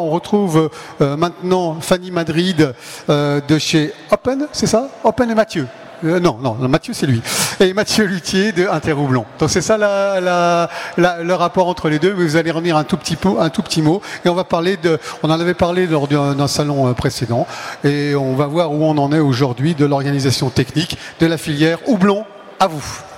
[0.00, 0.70] On retrouve
[1.00, 2.74] euh, maintenant Fanny Madrid
[3.08, 4.88] euh, de chez Open, c'est ça?
[5.04, 5.66] Open et Mathieu.
[6.04, 7.20] Euh, non, non, Mathieu c'est lui.
[7.60, 9.26] Et Mathieu Luthier de Interroublon.
[9.38, 13.18] Donc c'est ça le rapport entre les deux, mais vous allez revenir un tout petit
[13.38, 14.00] un tout petit mot.
[14.24, 17.46] Et on va parler de, on en avait parlé lors d'un salon précédent,
[17.84, 21.78] et on va voir où on en est aujourd'hui de l'organisation technique de la filière
[21.86, 22.24] Houblon.
[22.58, 23.09] À vous.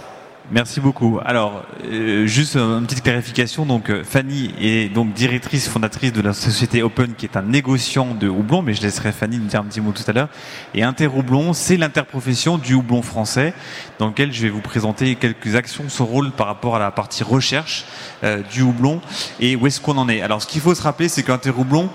[0.50, 1.20] Merci beaucoup.
[1.24, 3.64] Alors, euh, juste une petite clarification.
[3.64, 8.14] Donc, euh, Fanny est donc directrice fondatrice de la société Open, qui est un négociant
[8.14, 10.28] de houblon, mais je laisserai Fanny nous dire un petit mot tout à l'heure.
[10.74, 13.54] Et Interhoublon, c'est l'interprofession du houblon français,
[13.98, 17.22] dans lequel je vais vous présenter quelques actions, son rôle par rapport à la partie
[17.22, 17.86] recherche
[18.24, 19.00] euh, du houblon
[19.38, 20.22] et où est-ce qu'on en est.
[20.22, 21.88] Alors, ce qu'il faut se rappeler, c'est qu'Interhoublon,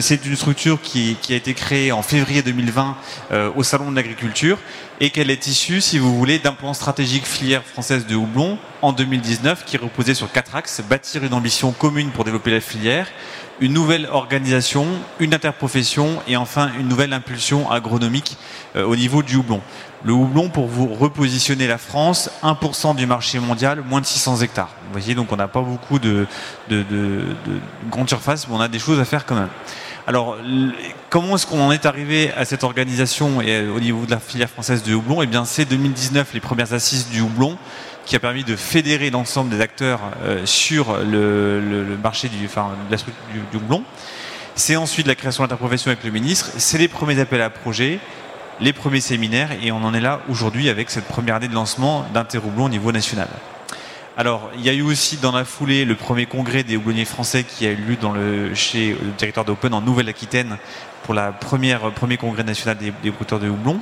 [0.00, 2.96] c'est une structure qui, qui, a été créée en février 2020
[3.56, 4.58] au Salon de l'Agriculture
[5.00, 8.92] et qu'elle est issue, si vous voulez, d'un plan stratégique filière française de houblon en
[8.92, 13.08] 2019 qui reposait sur quatre axes bâtir une ambition commune pour développer la filière,
[13.60, 14.86] une nouvelle organisation,
[15.18, 18.36] une interprofession et enfin une nouvelle impulsion agronomique
[18.74, 19.60] euh, au niveau du houblon.
[20.06, 24.70] Le houblon, pour vous repositionner la France, 1% du marché mondial, moins de 600 hectares.
[24.86, 26.28] Vous voyez, donc on n'a pas beaucoup de,
[26.68, 29.48] de, de, de grandes surfaces, mais on a des choses à faire quand même.
[30.06, 30.36] Alors,
[31.10, 34.48] comment est-ce qu'on en est arrivé à cette organisation et au niveau de la filière
[34.48, 35.22] française du houblon?
[35.22, 37.58] Eh bien, c'est 2019 les premières assises du houblon
[38.04, 42.48] qui a permis de fédérer l'ensemble des acteurs euh, sur le, marché du,
[43.56, 43.82] houblon.
[44.54, 46.50] C'est ensuite la création de l'interprofession avec le ministre.
[46.58, 47.98] C'est les premiers appels à projets,
[48.60, 52.06] les premiers séminaires, et on en est là aujourd'hui avec cette première année de lancement
[52.14, 53.28] d'Interhoublon au niveau national.
[54.18, 57.44] Alors, il y a eu aussi dans la foulée le premier congrès des houblonniers français
[57.44, 60.56] qui a eu lieu dans le, chez le directeur d'Open en Nouvelle-Aquitaine
[61.02, 63.78] pour la première premier congrès national des, des de houblon.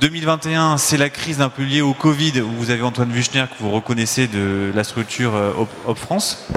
[0.00, 3.62] 2021, c'est la crise un peu liée au Covid, où vous avez Antoine Vuchner, que
[3.62, 5.52] vous reconnaissez de la structure euh,
[5.86, 6.48] Hop France,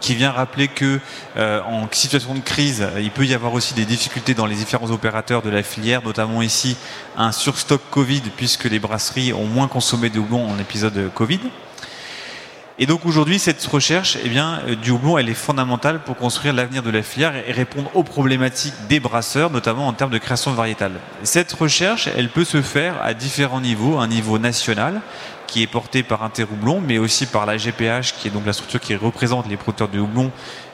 [0.00, 1.00] qui vient rappeler que
[1.36, 4.90] euh, en situation de crise, il peut y avoir aussi des difficultés dans les différents
[4.90, 6.76] opérateurs de la filière, notamment ici
[7.16, 11.40] un surstock Covid, puisque les brasseries ont moins consommé de houblon en épisode Covid.
[12.80, 16.54] Et donc aujourd'hui, cette recherche, eh bien, euh, du houblon, elle est fondamentale pour construire
[16.54, 20.52] l'avenir de la filière et répondre aux problématiques des brasseurs, notamment en termes de création
[20.52, 20.92] variétale.
[21.24, 25.00] Cette recherche, elle peut se faire à différents niveaux, un niveau national
[25.48, 28.78] qui est porté par Interhoublon, mais aussi par la GPH, qui est donc la structure
[28.78, 30.30] qui représente les producteurs de houblon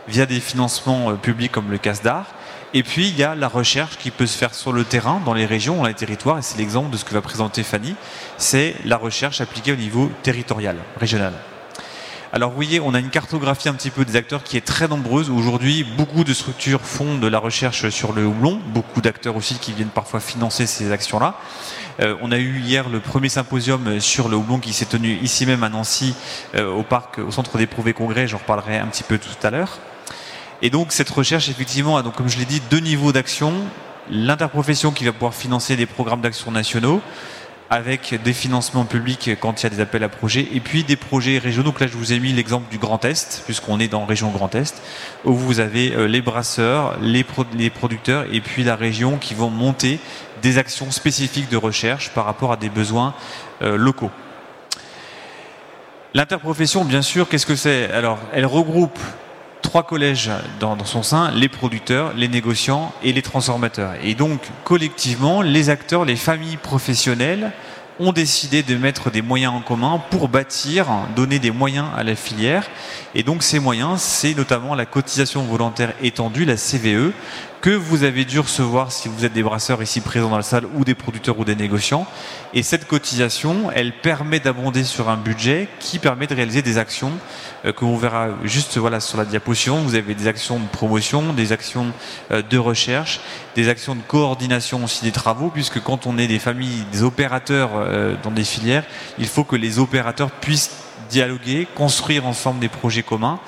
[0.07, 2.27] via des financements euh, publics comme le CASDAR.
[2.75, 5.33] Et puis, il y a la recherche qui peut se faire sur le terrain, dans
[5.33, 7.95] les régions, dans les territoires, et c'est l'exemple de ce que va présenter Fanny,
[8.37, 11.33] c'est la recherche appliquée au niveau territorial, régional.
[12.35, 14.89] Alors vous voyez, on a une cartographie un petit peu des acteurs qui est très
[14.89, 15.31] nombreuse.
[15.31, 19.71] Aujourd'hui, beaucoup de structures font de la recherche sur le houblon, beaucoup d'acteurs aussi qui
[19.71, 21.37] viennent parfois financer ces actions-là.
[22.01, 25.47] Euh, on a eu hier le premier symposium sur le houblon qui s'est tenu ici
[25.47, 26.17] même à Nancy,
[26.57, 28.27] euh, au parc, au centre des Prouvé Congrès.
[28.27, 29.79] J'en reparlerai un petit peu tout à l'heure.
[30.61, 33.53] Et donc cette recherche, effectivement, a donc, comme je l'ai dit, deux niveaux d'action.
[34.11, 37.01] L'interprofession qui va pouvoir financer des programmes d'action nationaux,
[37.75, 40.95] avec des financements publics quand il y a des appels à projets, et puis des
[40.95, 41.71] projets régionaux.
[41.71, 44.55] Donc là, je vous ai mis l'exemple du Grand Est, puisqu'on est dans région Grand
[44.55, 44.81] Est,
[45.25, 49.99] où vous avez euh, les brasseurs, les, producteurs, et puis la région qui vont monter
[50.41, 53.13] des actions spécifiques de recherche par rapport à des besoins
[53.63, 54.13] euh, locaux.
[56.15, 57.91] L'interprofession, bien sûr, qu'est-ce que c'est?
[57.91, 59.01] Alors, elle regroupe
[59.75, 60.31] trois collèges
[60.61, 63.95] dans, son sein, les producteurs, les négociants et les transformateurs.
[64.05, 67.51] Et donc, collectivement, les acteurs, les familles professionnelles
[67.99, 70.87] ont décidé de mettre des moyens en commun pour bâtir,
[71.17, 72.71] donner des moyens à la filière.
[73.17, 77.11] Et donc ces moyens, c'est notamment la cotisation volontaire étendue, la CVE,
[77.65, 80.67] que vous avez dû recevoir si vous êtes des brasseurs ici présents dans la salle
[80.75, 82.07] ou des producteurs ou des négociants.
[82.53, 87.13] Et cette cotisation, elle permet d'abonder sur un budget qui permet de réaliser des actions
[87.65, 89.73] euh, que l'on verra juste voilà sur la diapositive.
[89.73, 91.87] Vous avez des actions de promotion, des actions
[92.33, 93.21] euh, de recherche,
[93.55, 97.71] des actions de coordination aussi des travaux, puisque quand on est des familles, des opérateurs
[97.77, 98.85] euh, dans des filières,
[99.19, 100.73] il faut que les opérateurs puissent
[101.09, 103.39] dialoguer, construire ensemble des projets communs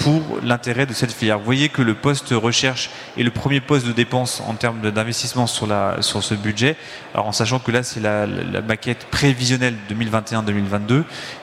[0.00, 1.38] pour l'intérêt de cette filière.
[1.38, 2.88] Vous voyez que le poste recherche
[3.18, 5.68] est le premier poste de dépense en termes d'investissement sur,
[6.00, 6.76] ce budget.
[7.12, 8.26] Alors en sachant que là c'est la,
[8.66, 11.02] maquette prévisionnelle 2021-2022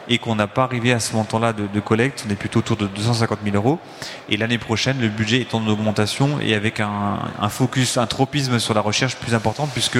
[0.09, 2.87] et qu'on n'a pas arrivé à ce montant-là de, collecte, on est plutôt autour de
[2.87, 3.79] 250 000 euros.
[4.27, 8.57] Et l'année prochaine, le budget est en augmentation et avec un, un focus, un tropisme
[8.57, 9.99] sur la recherche plus important puisque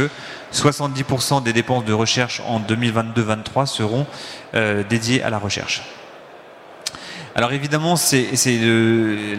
[0.52, 4.08] 70% des dépenses de recherche en 2022-2023 seront
[4.56, 5.84] euh, dédiées à la recherche.
[7.38, 8.32] Alors évidemment, c'est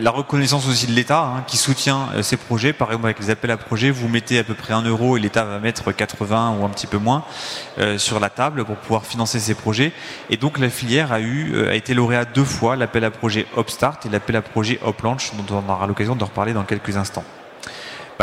[0.00, 2.73] la reconnaissance aussi de l'État hein, qui soutient euh, ces projets.
[2.73, 5.21] Par exemple, avec les appels à projets, vous mettez à peu près 1 euro et
[5.21, 7.25] l'État va mettre 80 ou un petit peu moins
[7.79, 9.91] euh, sur la table pour pouvoir financer ces projets.
[10.31, 13.47] Et donc la filière a, eu, euh, a été lauréat deux fois, l'appel à projet
[13.56, 17.25] Hopstart et l'appel à projet Hoplanche, dont on aura l'occasion de reparler dans quelques instants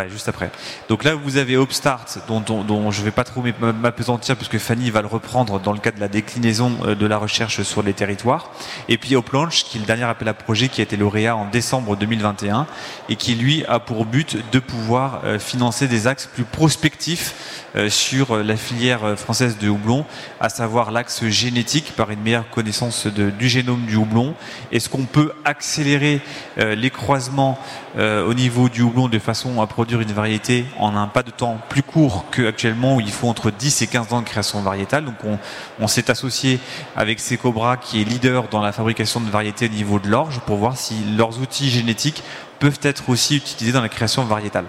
[0.09, 0.51] juste après.
[0.89, 5.01] Donc là, vous avez Upstart, dont, je ne vais pas trop m'apesantir, puisque Fanny va
[5.01, 8.51] le reprendre dans le cadre de la déclinaison euh, de la recherche sur les territoires.
[8.89, 11.49] Et puis Uplanche, qui est le dernier appel à projet qui a été lauréat en
[11.49, 12.67] décembre 2021,
[13.09, 18.37] et qui, lui, a pour but de pouvoir euh, financer des axes plus prospectifs sur
[18.37, 20.05] la filière française de houblon,
[20.39, 24.33] à savoir l'axe génétique par une meilleure connaissance du génome du houblon.
[24.71, 26.21] Est-ce qu'on peut accélérer
[26.57, 27.59] les croisements
[27.97, 31.57] au niveau du houblon de façon à produire une variété en un pas de temps
[31.69, 35.05] plus court qu'actuellement où il faut entre 10 et 15 ans de création variétale?
[35.05, 35.15] Donc
[35.79, 36.59] on, s'est associé
[36.95, 40.57] avec Secobra qui est leader dans la fabrication de variétés au niveau de l'orge pour
[40.57, 42.23] voir si leurs outils génétiques
[42.59, 44.65] peuvent être aussi utilisés dans la création variétale.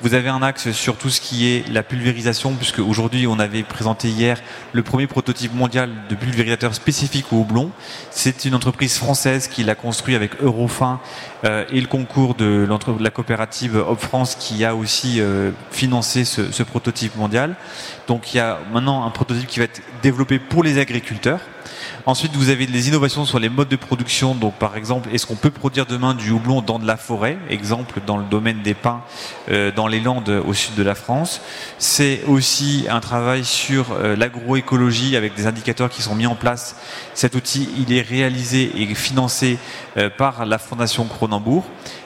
[0.00, 3.64] Vous avez un axe sur tout ce qui est la pulvérisation, puisque aujourd'hui on avait
[3.64, 4.40] présenté hier
[4.72, 7.70] le premier prototype mondial de pulvérisateur spécifique au houblon.
[8.10, 11.00] C'est une entreprise française qui l'a construit avec Eurofin
[11.44, 12.68] euh, et le concours de,
[13.00, 17.56] la coopérative Hop France qui a aussi euh, financé ce, ce prototype mondial.
[18.06, 21.40] Donc il y a maintenant un prototype qui va être développé pour les agriculteurs.
[22.06, 24.34] Ensuite, vous avez des innovations sur les modes de production.
[24.34, 27.38] Donc, par exemple, est-ce qu'on peut produire demain du houblon dans de la forêt?
[27.50, 29.02] Exemple, dans le domaine des pins,
[29.50, 31.40] euh, dans les Landes au sud de la France.
[31.78, 36.76] C'est aussi un travail sur euh, l'agroécologie avec des indicateurs qui sont mis en place.
[37.14, 39.58] Cet outil, il est réalisé et financé
[39.96, 41.64] euh, par la Fondation Cronenbourg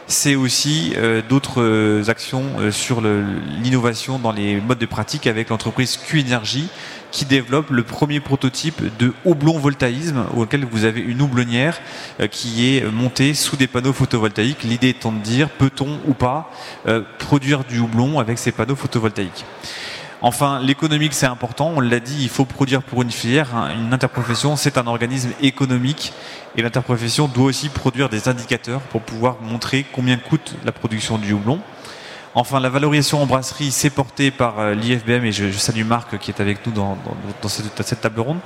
[0.09, 0.95] c'est aussi
[1.31, 6.69] d'autres actions sur l'innovation dans les modes de pratique avec l'entreprise Q-Énergie
[7.13, 11.79] qui développe le premier prototype de houblon voltaïsme auquel vous avez une houblonnière
[12.21, 14.65] euh, qui est montée sous des panneaux photovoltaïques.
[14.65, 16.51] L'idée étant de dire peut-on ou pas
[16.89, 19.45] euh, produire du houblon avec ces panneaux photovoltaïques?
[20.25, 21.73] Enfin, l'économique, c'est important.
[21.77, 23.57] On l'a dit, il faut produire pour une filière.
[23.57, 23.71] Hein.
[23.77, 26.13] Une interprofession, c'est un organisme économique.
[26.57, 31.33] Et l'interprofession doit aussi produire des indicateurs pour pouvoir montrer combien coûte la production du
[31.33, 31.59] houblon.
[32.35, 36.31] Enfin, la valorisation en brasserie, c'est porté par euh, l'IFBM et je, salue Marc qui
[36.31, 36.97] est avec nous dans,
[37.49, 38.39] cette, table ronde.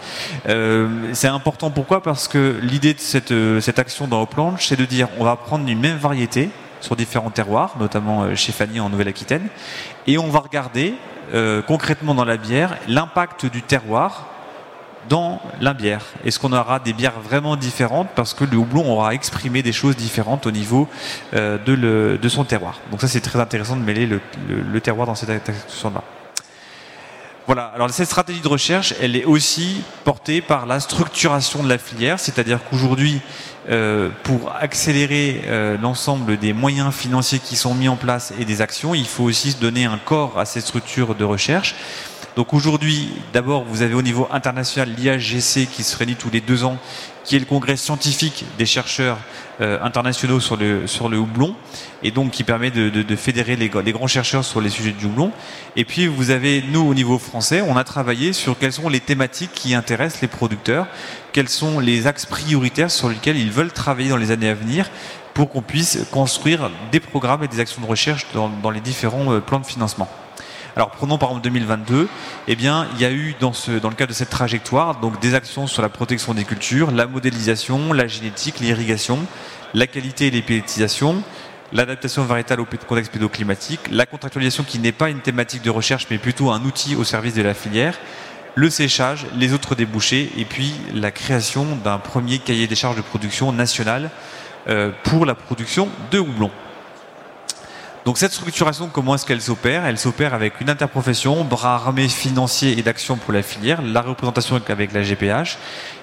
[0.48, 2.02] Euh, c'est important pourquoi?
[2.02, 5.68] Parce que l'idée de cette, euh, action dans Planche, c'est de dire on va prendre
[5.68, 6.50] une même variété
[6.80, 9.48] sur différents terroirs, notamment chez Fanny en Nouvelle-Aquitaine,
[10.06, 10.94] et on va regarder
[11.66, 14.28] concrètement dans la bière l'impact du terroir
[15.08, 19.14] dans la bière Est-ce qu'on aura des bières vraiment différentes parce que le houblon aura
[19.14, 20.88] exprimé des choses différentes au niveau
[21.34, 21.58] euh,
[22.18, 26.02] de, son terroir Donc ça c'est très intéressant de mêler le, terroir dans cette action-là.
[27.46, 31.78] Voilà, alors cette stratégie de recherche, elle est aussi portée par la structuration de la
[31.78, 33.20] filière, c'est-à-dire qu'aujourd'hui,
[33.68, 38.62] euh, pour accélérer euh, l'ensemble des moyens financiers qui sont mis en place et des
[38.62, 41.76] actions, il faut aussi se donner un corps à ces structures de recherche.
[42.36, 46.64] Donc aujourd'hui, d'abord, vous avez au niveau international l'IHGC qui se réunit tous les deux
[46.64, 46.76] ans,
[47.24, 49.16] qui est le congrès scientifique des chercheurs
[49.62, 51.56] euh, internationaux sur le, sur le houblon,
[52.02, 55.32] et donc qui permet de, fédérer les, les, grands chercheurs sur les sujets du houblon.
[55.76, 59.00] Et puis vous avez, nous, au niveau français, on a travaillé sur quelles sont les
[59.00, 60.88] thématiques qui intéressent les producteurs,
[61.32, 64.90] quels sont les axes prioritaires sur lesquels ils veulent travailler dans les années à venir
[65.32, 69.32] pour qu'on puisse construire des programmes et des actions de recherche dans, dans les différents
[69.32, 70.10] euh, plans de financement.
[70.76, 72.06] Alors prenons par exemple 2022,
[72.48, 75.80] eh bien il y a eu dans, le cadre de cette trajectoire des actions sur
[75.80, 79.20] la protection des cultures, la modélisation, la génétique, l'irrigation,
[79.72, 81.22] la qualité et l'épétisation,
[81.72, 86.18] l'adaptation variétale au contexte pédoclimatique, la contractualisation qui n'est pas une thématique de recherche mais
[86.18, 87.98] plutôt un outil au service de la filière,
[88.54, 93.02] le séchage, les autres débouchés et puis la création d'un premier cahier des charges de
[93.02, 94.10] production national
[94.68, 96.50] euh, pour la production de houblon.
[98.06, 99.84] Donc cette structuration, comment est-ce qu'elle s'opère?
[99.84, 104.60] Elle s'opère avec une interprofession, bras armés financiers et d'action pour la filière, la représentation
[104.68, 105.58] avec la GPH,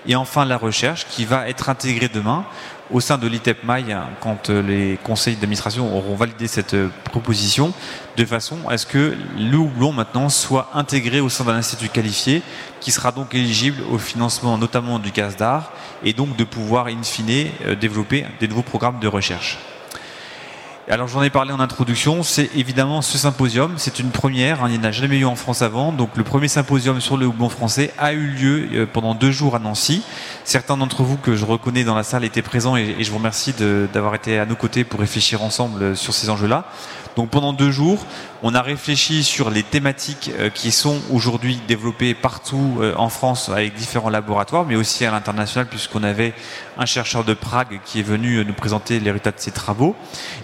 [0.05, 2.43] et enfin la recherche qui va être intégrée demain
[2.91, 3.85] au sein de l'ITEP-MAI
[4.19, 7.73] quand euh, les conseils d'administration auront validé cette euh, proposition,
[8.17, 12.41] de façon à ce que le houblon maintenant soit intégré au sein d'un institut qualifié
[12.81, 15.71] qui sera donc éligible au financement notamment du CASDAR
[16.03, 19.57] et donc de pouvoir in fine euh, développer des nouveaux programmes de recherche.
[20.89, 24.77] Alors j'en ai parlé en introduction, c'est évidemment ce symposium, c'est une première, hein, il
[24.77, 27.47] n'y en a jamais eu en France avant, donc le premier symposium sur le houblon
[27.47, 30.03] français a eu lieu euh, pendant deux jours à Nancy.
[30.43, 33.53] Certains d'entre vous que je reconnais dans la salle étaient présents et, je vous remercie
[33.93, 36.65] d'avoir été à nos côtés pour réfléchir ensemble euh, sur ces enjeux-là.
[37.15, 38.05] Donc pendant deux jours,
[38.41, 43.49] on a réfléchi sur les thématiques euh, qui sont aujourd'hui développées partout euh, en France
[43.49, 46.33] avec différents laboratoires, mais aussi à l'international puisqu'on avait
[46.77, 49.95] un chercheur de Prague qui est venu euh, nous présenter résultats de ses travaux.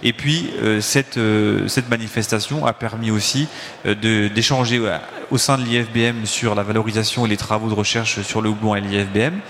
[0.02, 0.50] Et puis
[0.80, 1.18] cette,
[1.66, 3.48] cette manifestation a permis aussi
[3.84, 4.80] d'échanger
[5.30, 8.74] au sein de l'IFBM sur la valorisation et les travaux de recherche sur le houblon
[8.74, 9.40] et l'IFBM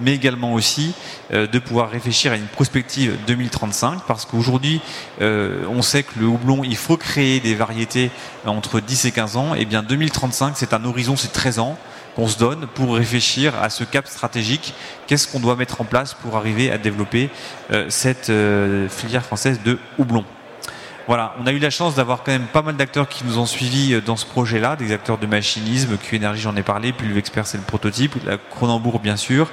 [0.00, 0.94] mais également aussi
[1.32, 4.80] euh, de pouvoir réfléchir à une prospective 2035, parce qu'aujourd'hui,
[5.20, 8.10] euh, on sait que le houblon, il faut créer des variétés
[8.46, 11.78] entre 10 et 15 ans, et bien 2035, c'est un horizon, c'est 13 ans
[12.16, 14.72] qu'on se donne pour réfléchir à ce cap stratégique.
[15.06, 17.28] Qu'est-ce qu'on doit mettre en place pour arriver à développer
[17.72, 18.30] euh, cette
[18.88, 20.24] filière française de houblon?
[21.06, 23.44] Voilà, on a eu la chance d'avoir quand même pas mal d'acteurs qui nous ont
[23.44, 27.46] suivis euh, dans ce projet-là, des acteurs de machinisme, Q-Énergie j'en ai parlé, puis Expert
[27.46, 29.50] c'est le prototype, la Cronenbourg bien sûr,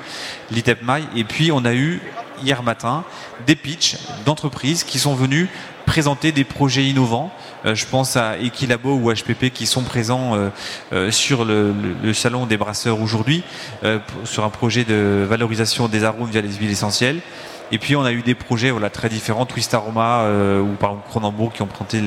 [0.50, 2.01] l'ITEPMAI, et puis on a eu
[2.41, 3.03] hier matin
[3.46, 5.50] des pitchs d'entreprises qui sont venus
[5.86, 7.34] présenter des projets innovants.
[7.65, 10.38] Euh, je pense à Equilabo ou HPP qui sont présents
[10.93, 13.43] euh, sur le, le, salon des brasseurs aujourd'hui,
[14.24, 17.20] sur un projet de valorisation des arômes via les huiles essentielles.
[17.72, 20.92] Et puis on a eu des projets voilà, très différents, Twist Aroma euh, ou par
[20.92, 22.01] exemple Cronenbourg qui ont présenté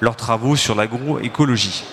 [0.00, 1.84] leurs travaux sur l'agroécologie.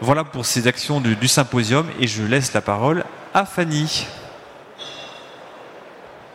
[0.00, 4.06] Voilà pour ces actions du, symposium et je laisse la parole à Fanny.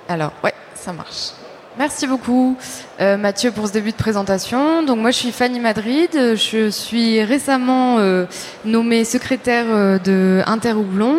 [0.07, 1.31] Alors, ouais, ça marche.
[1.77, 2.57] Merci beaucoup
[3.01, 4.83] euh, Mathieu pour ce début de présentation.
[4.83, 8.25] Donc moi je suis Fanny Madrid, je suis récemment euh,
[8.63, 11.17] nommée secrétaire de Interhoublon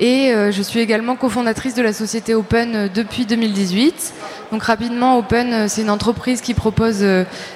[0.00, 4.12] et euh, je suis également cofondatrice de la société Open euh, depuis 2018.
[4.50, 7.04] Donc rapidement, Open, euh, c'est une entreprise qui propose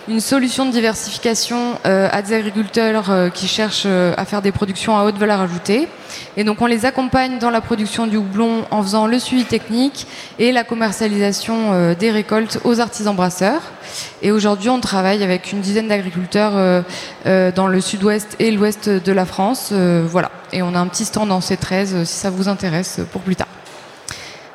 [0.09, 5.17] une solution de diversification à des agriculteurs qui cherchent à faire des productions à haute
[5.17, 5.89] valeur ajoutée.
[6.37, 10.07] Et donc on les accompagne dans la production du houblon en faisant le suivi technique
[10.39, 13.63] et la commercialisation des récoltes aux artisans brasseurs.
[14.23, 16.85] Et aujourd'hui, on travaille avec une dizaine d'agriculteurs
[17.25, 19.73] dans le sud-ouest et l'ouest de la France.
[19.73, 20.31] Voilà.
[20.53, 23.49] Et on a un petit stand en C13 si ça vous intéresse pour plus tard.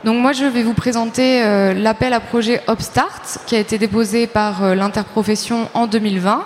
[0.03, 4.27] Donc moi je vais vous présenter euh, l'appel à projet Upstart qui a été déposé
[4.27, 6.43] par euh, l'interprofession en 2020.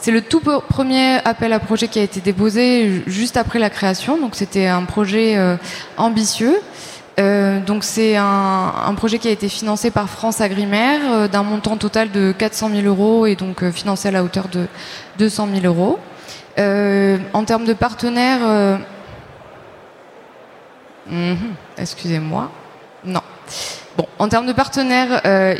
[0.00, 4.18] C'est le tout premier appel à projet qui a été déposé juste après la création,
[4.18, 5.56] donc c'était un projet euh,
[5.96, 6.60] ambitieux.
[7.18, 12.32] donc c'est un, projet qui a été financé par France Agrimaire d'un montant total de
[12.36, 14.66] 400 000 euros et donc financé à la hauteur de
[15.18, 15.98] 200 000 euros.
[16.58, 18.78] En termes de partenaires,
[21.08, 21.54] Mhm.
[21.78, 22.50] Excusez-moi.
[23.04, 23.20] Non.
[23.96, 25.54] Bon, en termes de partenaires, euh,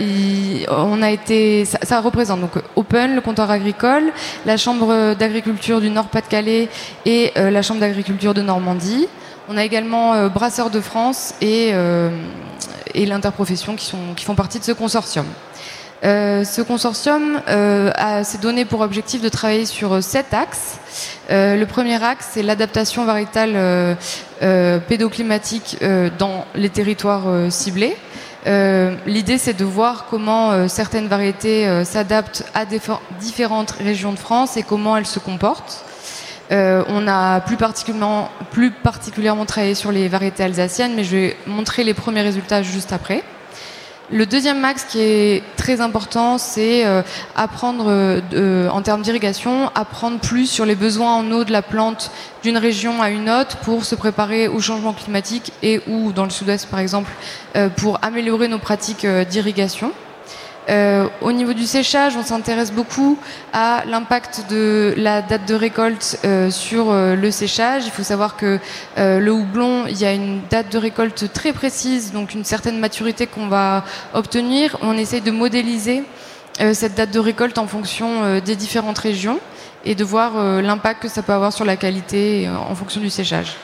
[0.69, 4.13] on a été, ça, représente donc Open, le comptoir agricole,
[4.45, 6.69] la Chambre d'agriculture du Nord-Pas-de-Calais
[7.07, 9.09] et euh, la Chambre d'agriculture de Normandie.
[9.49, 11.73] On a également euh, Brasseurs de France et,
[12.95, 15.27] et l'interprofession qui, sont, qui font partie de ce consortium.
[16.05, 17.91] Euh, ce consortium euh,
[18.23, 20.79] s'est donné pour objectif de travailler sur euh, sept axes.
[21.31, 23.97] le premier axe, c'est l'adaptation variétale
[24.89, 25.79] pédoclimatique
[26.19, 27.97] dans les territoires ciblés.
[29.07, 32.65] L'idée, c'est de voir comment certaines variétés s'adaptent à
[33.21, 35.85] différentes régions de France et comment elles se comportent.
[36.51, 41.83] on a plus particulièrement, plus particulièrement travaillé sur les variétés alsaciennes, mais je vais montrer
[41.83, 43.25] les premiers résultats juste après.
[44.13, 47.03] Le deuxième max qui est très important, c'est euh,
[47.35, 52.13] apprendre euh, en termes d'irrigation, apprendre plus sur les besoins en eau de la plante
[52.45, 56.31] d'une région à une autre pour se préparer au changement climatique et ou dans le
[56.31, 57.11] sud-ouest par exemple
[57.57, 59.91] euh, pour améliorer nos pratiques d'irrigation.
[60.69, 63.19] Euh, au niveau du séchage, on s'intéresse beaucoup
[63.53, 67.85] à l'impact de la date de récolte euh, sur euh, le séchage.
[67.87, 68.59] Il faut savoir que
[68.97, 73.27] le houblon, il y a une date de récolte très précise, donc une certaine maturité
[73.27, 74.77] qu'on va obtenir.
[74.83, 76.03] On essaye de modéliser
[76.73, 79.39] cette date de récolte en fonction des différentes régions
[79.85, 83.57] et de voir l'impact que ça peut avoir sur la qualité en fonction du séchage.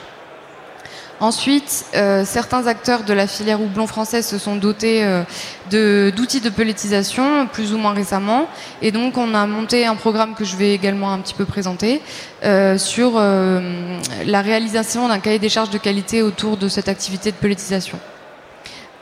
[1.22, 6.48] Ensuite, euh, certains acteurs de la filière houblon française se sont dotés euh, d'outils de,
[6.48, 8.48] pelletisation, plus ou moins récemment.
[8.82, 12.02] Et donc, on a monté un programme que je vais également un petit peu présenter
[12.42, 17.36] euh, sur la réalisation d'un cahier des charges de qualité autour de cette activité de
[17.36, 18.00] pelletisation.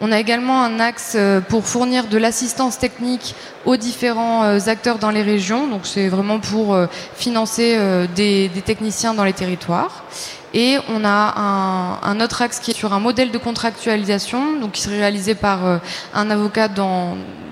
[0.02, 1.16] On a également un axe
[1.48, 3.34] pour fournir de l'assistance technique
[3.66, 5.68] aux différents acteurs dans les régions.
[5.68, 6.74] Donc c'est vraiment pour
[7.14, 7.78] financer
[8.14, 10.04] des, techniciens dans les territoires.
[10.52, 14.82] Et on a un, autre axe qui est sur un modèle de contractualisation, donc qui
[14.82, 15.78] serait réalisé par euh,
[16.12, 16.68] un avocat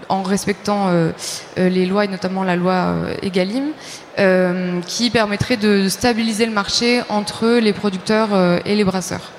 [0.09, 1.13] en respectant euh,
[1.59, 3.71] euh, les lois et notamment la loi Egalim,
[4.87, 8.31] qui permettrait de stabiliser le marché entre les producteurs
[8.65, 9.31] et les brasseurs.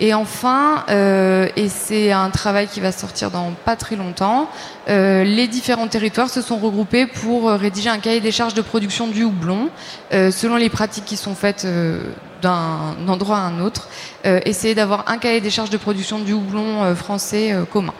[0.00, 4.48] Et enfin, euh, et c'est un travail qui va sortir dans pas très longtemps,
[4.88, 9.08] euh, les différents territoires se sont regroupés pour rédiger un cahier des charges de production
[9.08, 9.68] du houblon,
[10.14, 12.00] euh, selon les pratiques qui sont faites euh,
[12.40, 13.88] d'un endroit à un autre,
[14.26, 17.94] euh, essayer d'avoir un cahier des charges de production du houblon euh, français euh, commun.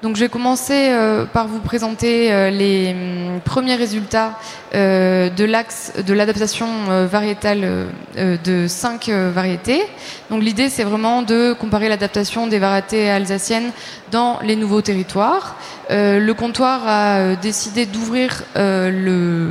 [0.00, 4.38] Donc je vais commencer euh, par vous présenter euh, les hum, premiers résultats
[4.76, 9.82] euh, de l'axe de l'adaptation euh, variétale euh, de cinq variétés.
[10.30, 13.72] Donc l'idée c'est vraiment de comparer l'adaptation des variétés alsaciennes
[14.12, 15.56] dans les nouveaux territoires.
[15.90, 19.50] Le comptoir a décidé d'ouvrir le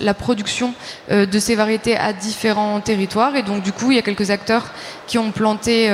[0.00, 0.74] la production
[1.10, 4.70] de ces variétés à différents territoires et donc du coup il y a quelques acteurs
[5.06, 5.88] qui ont planté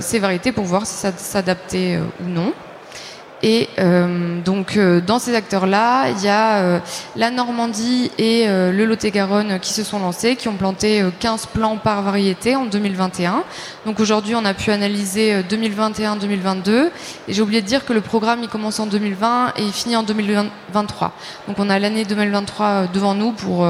[0.00, 2.52] ces variétés pour voir si ça s'adaptait ou non.
[3.42, 6.78] Et euh, donc euh, dans ces acteurs-là, il y a euh,
[7.16, 11.76] la Normandie et le Lot-et-Garonne qui se sont lancés, qui ont planté euh, 15 plants
[11.76, 13.44] par variété en 2021.
[13.86, 16.90] Donc aujourd'hui, on a pu analyser euh, 2021-2022.
[17.28, 19.96] Et j'ai oublié de dire que le programme il commence en 2020 et il finit
[19.96, 21.12] en 2023.
[21.48, 23.66] Donc on a l'année 2023 euh, devant nous pour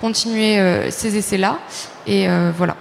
[0.00, 0.58] continuer
[0.90, 1.58] ces essais-là.
[2.06, 2.26] Et
[2.56, 2.76] voilà.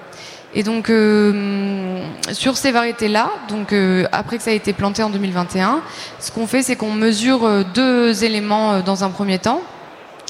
[0.55, 5.09] Et donc euh, sur ces variétés-là, donc euh, après que ça a été planté en
[5.09, 5.81] 2021,
[6.19, 9.61] ce qu'on fait, c'est qu'on mesure euh, deux éléments euh, dans un premier temps.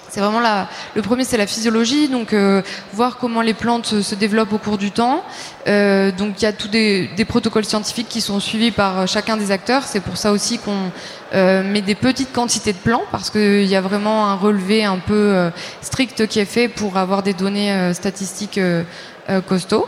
[0.08, 2.62] C'est vraiment la, le premier, c'est la physiologie, donc euh,
[2.94, 5.24] voir comment les plantes se- se développent au cours du temps.
[5.68, 9.06] Euh, donc il y a tous des, des protocoles scientifiques qui sont suivis par euh,
[9.08, 9.84] chacun des acteurs.
[9.84, 10.92] C'est pour ça aussi qu'on
[11.34, 15.00] euh, met des petites quantités de plants parce qu'il y a vraiment un relevé un
[15.00, 15.50] peu euh,
[15.82, 18.84] strict qui est fait pour avoir des données euh, statistiques euh,
[19.32, 19.88] euh, costauds.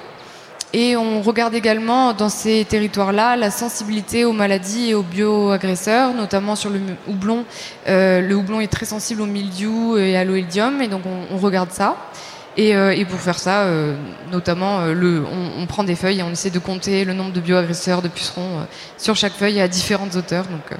[0.74, 6.56] Et on regarde également dans ces territoires-là la sensibilité aux maladies et aux bioagresseurs, notamment
[6.56, 7.46] sur le houblon.
[7.88, 11.38] Euh, le houblon est très sensible au mildiou et à l'oïdium, et donc on, on
[11.38, 11.96] regarde ça.
[12.58, 13.96] Et, euh, et pour faire ça, euh,
[14.32, 17.34] notamment, euh, le, on, on prend des feuilles et on essaie de compter le nombre
[17.34, 18.64] de bioagresseurs, de pucerons euh,
[18.98, 20.46] sur chaque feuille à différentes hauteurs.
[20.46, 20.76] Donc euh.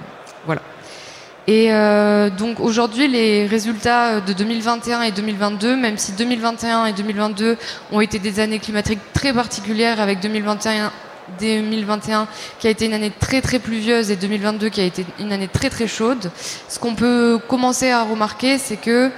[1.48, 7.58] Et euh, donc aujourd'hui, les résultats de 2021 et 2022, même si 2021 et 2022
[7.92, 10.92] ont été des années climatiques très particulières, avec 2021
[11.40, 12.28] 2021
[12.60, 15.48] qui a été une année très très pluvieuse et 2022 qui a été une année
[15.48, 16.32] très très chaude.
[16.70, 19.12] Ce qu'on peut commencer à remarquer, c'est que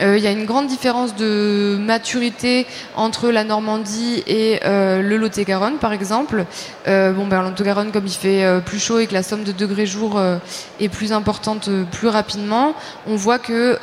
[0.00, 5.16] euh, il y a une grande différence de maturité entre la Normandie et euh, le
[5.16, 6.46] Lot-et-Garonne, par exemple.
[6.88, 9.52] Euh, bon, ben, Lot-et-Garonne, comme il fait euh, plus chaud et que la somme de
[9.52, 10.20] degrés jour
[10.80, 12.74] est plus importante plus rapidement,
[13.06, 13.78] on voit que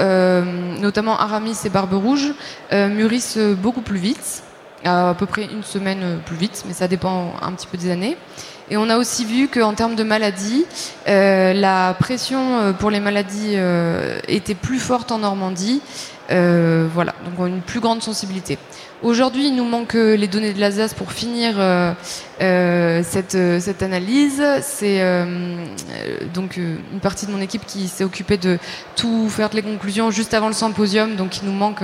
[0.80, 2.34] notamment Aramis et Barbe Rouge
[2.74, 4.44] euh, mûrissent beaucoup plus vite,
[4.84, 8.18] à, peu près une semaine plus vite, mais ça dépend un petit peu des années.
[8.72, 10.66] Et on a aussi vu qu'en termes de maladies,
[11.10, 15.82] euh, la pression euh, pour les maladies euh, était plus forte en Normandie.
[16.32, 18.58] Euh, voilà, donc une plus grande sensibilité.
[19.04, 21.94] Aujourd'hui, il nous manque euh, les données de l'Alsace pour finir euh,
[23.04, 24.42] cette, analyse.
[24.62, 25.02] C'est
[26.34, 28.60] donc une partie de mon équipe qui s'est occupée de
[28.96, 31.84] tout faire les conclusions juste avant le symposium, donc il nous manque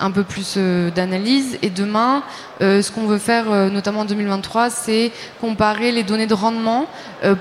[0.00, 0.58] un peu plus
[0.94, 1.58] d'analyse.
[1.62, 2.22] Et demain,
[2.60, 6.86] ce qu'on veut faire, notamment en 2023, c'est comparer les données de rendement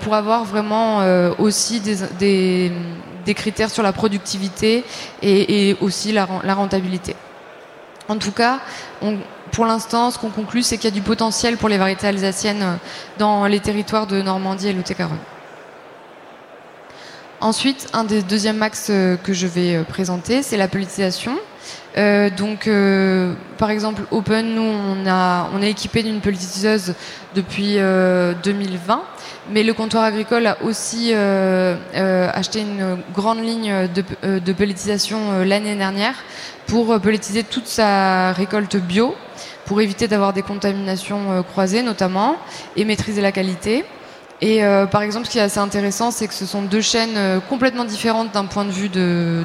[0.01, 1.03] pour avoir vraiment
[1.37, 2.71] aussi des,
[3.25, 4.83] des critères sur la productivité
[5.21, 7.15] et, aussi la, ren- la rentabilité.
[8.07, 8.59] En tout cas,
[9.51, 12.63] pour l'instant, ce qu'on conclut, c'est qu'il y a du potentiel pour les variétés alsaciennes
[12.63, 12.75] euh,
[13.17, 15.19] dans les territoires de Normandie et Lot-et-Garonne.
[17.41, 21.37] Ensuite, un des deuxièmes axes euh, que je vais euh, présenter, c'est la politisation.
[21.97, 26.93] Euh, donc, euh, par exemple, Open, nous, on, est équipé d'une politiseuse
[27.35, 29.01] depuis euh, 2020,
[29.51, 31.75] mais le comptoir agricole a aussi euh,
[32.33, 34.03] acheté une grande ligne de,
[34.39, 36.15] de l'année dernière
[36.67, 39.15] pour pelletiser toute sa récolte bio,
[39.65, 42.35] pour éviter d'avoir des contaminations croisées notamment,
[42.75, 43.83] et maîtriser la qualité.
[44.41, 47.17] Et euh, par exemple, ce qui est assez intéressant, c'est que ce sont deux chaînes
[47.17, 48.89] euh, complètement différentes d'un point de vue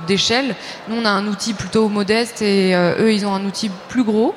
[0.06, 0.54] d'échelle.
[0.88, 4.04] Nous, on a un outil plutôt modeste et euh, eux, ils ont un outil plus
[4.04, 4.34] gros.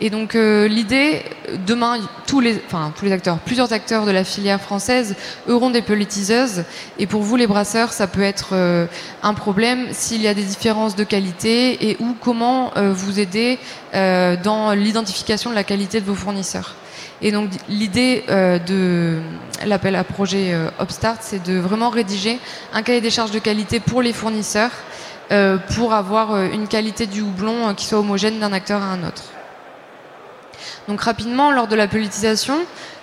[0.00, 1.24] Et donc, euh, l'idée,
[1.66, 5.16] demain, tous les, enfin, tous les acteurs, plusieurs acteurs de la filière française
[5.48, 6.64] auront des pelletiseuses.
[7.00, 8.86] Et pour vous, les brasseurs, ça peut être euh,
[9.24, 13.58] un problème s'il y a des différences de qualité et ou comment vous aider
[13.92, 16.74] dans l'identification de la qualité de vos fournisseurs.
[17.22, 19.20] Et donc l'idée euh, de
[19.64, 22.38] l'appel à projet euh, Upstart, c'est de vraiment rédiger
[22.72, 24.72] un cahier des charges de qualité pour les fournisseurs
[25.32, 28.86] euh, pour avoir euh, une qualité du houblon euh, qui soit homogène d'un acteur à
[28.86, 29.24] un autre.
[30.86, 32.58] Donc rapidement, lors de la politisation,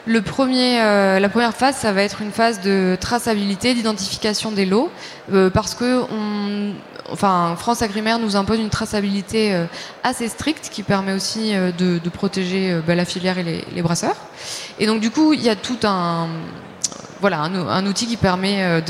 [0.05, 4.65] le premier, euh, la première phase, ça va être une phase de traçabilité, d'identification des
[4.65, 4.91] lots,
[5.31, 6.73] euh, parce que on,
[7.11, 9.55] enfin, France Agrimaire nous impose une traçabilité
[10.03, 14.17] assez stricte qui permet aussi de, protéger bah, la filière et les, les brasseurs.
[14.79, 16.27] Et donc, du coup, il y a tout un
[17.23, 18.81] voilà, un, outil qui permet euh,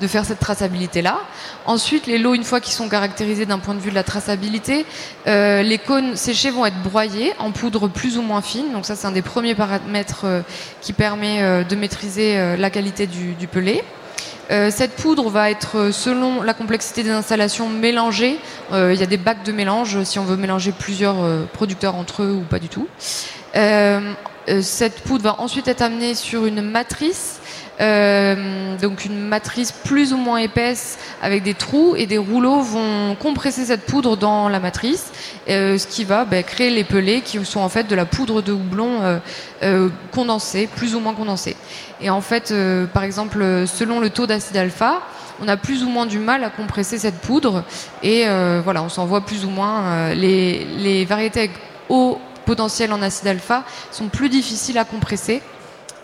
[0.00, 1.20] de, faire cette traçabilité-là.
[1.66, 4.84] Ensuite, les lots, une fois qu'ils sont caractérisés d'un point de vue de la traçabilité,
[5.28, 8.72] euh, les cônes séchés vont être broyés en poudre plus ou moins fine.
[8.72, 10.40] Donc ça, c'est un des premiers paramètres euh,
[10.80, 13.84] qui permet de maîtriser la qualité du, du pelé.
[14.50, 18.36] cette poudre va être, selon la complexité des installations, mélangée.
[18.72, 22.32] Il y a des bacs de mélange si on veut mélanger plusieurs producteurs entre eux
[22.32, 22.88] ou pas du tout.
[23.54, 27.40] cette poudre va ensuite être amenée sur une matrice
[27.80, 33.16] euh, donc une matrice plus ou moins épaisse avec des trous et des rouleaux vont
[33.16, 35.10] compresser cette poudre dans la matrice,
[35.48, 38.42] euh, ce qui va bah, créer les pelés qui sont en fait de la poudre
[38.42, 39.18] de houblon euh,
[39.62, 41.56] euh condensée, plus ou moins condensée.
[42.00, 42.54] Et en fait,
[42.92, 45.00] par exemple, selon le taux d'acide alpha,
[45.40, 47.64] on a plus ou moins du mal à compresser cette poudre
[48.02, 48.26] et
[48.62, 50.12] voilà, on s'en voit plus ou moins.
[50.14, 51.52] Les, les variétés avec
[51.88, 55.42] haut potentiel en acide alpha sont plus difficiles à compresser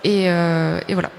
[0.05, 1.11] et, et voilà.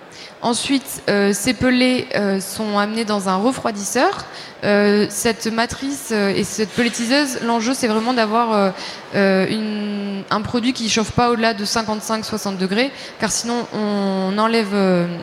[0.43, 4.25] Ensuite, euh, ces pelés euh, sont amenés dans un refroidisseur.
[4.63, 8.73] Euh, cette matrice et cette pellétiseuse, l'enjeu c'est vraiment d'avoir
[9.13, 14.73] un produit qui ne chauffe pas au-delà de 55-60 degrés, car sinon on enlève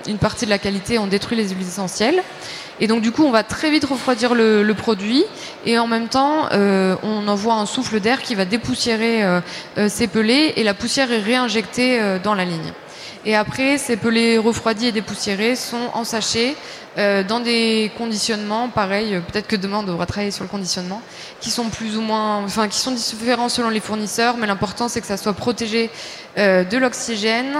[0.07, 2.23] une partie de la qualité, on détruit les huiles essentielles.
[2.81, 5.25] Et donc du coup, on va très vite refroidir le, le produit
[5.67, 9.23] et en même temps, on envoie un souffle d'air qui va dépoussiérer
[9.89, 12.73] ces pelés et la poussière est réinjectée dans la ligne.
[13.29, 16.57] Et après, ces pelés refroidis et dépoussiérés sont en sachet
[16.97, 21.03] euh, dans des conditionnements, pareil, peut-être que demain on devra travailler sur le conditionnement,
[21.39, 25.03] qui sont plus ou moins, enfin, qui sont différents selon les fournisseurs, mais l'important c'est
[25.03, 25.91] que ça soit protégé
[26.39, 27.55] euh, de l'oxygène,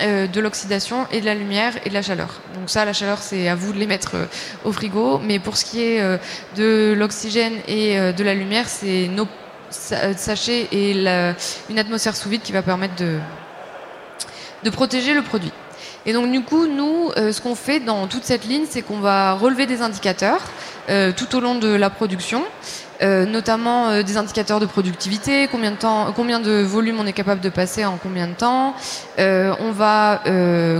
[0.00, 2.40] euh, de l'oxydation et de la lumière et de la chaleur.
[2.56, 4.16] Donc ça, la chaleur, c'est à vous de les mettre
[4.64, 6.18] au frigo, mais pour ce qui est
[6.56, 9.28] de l'oxygène et de la lumière, c'est nos
[9.70, 10.90] sachets et
[11.70, 13.20] une atmosphère sous vide qui va permettre de
[14.64, 15.52] de protéger le produit.
[16.04, 18.98] Et donc du coup, nous, euh, ce qu'on fait dans toute cette ligne, c'est qu'on
[18.98, 20.40] va relever des indicateurs
[20.90, 22.42] euh, tout au long de la production,
[23.02, 27.40] euh, notamment des indicateurs de productivité, combien de temps, combien de volume on est capable
[27.40, 28.74] de passer en combien de temps.
[29.18, 30.22] on va